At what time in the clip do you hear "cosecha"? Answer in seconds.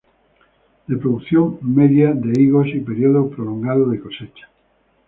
3.99-4.49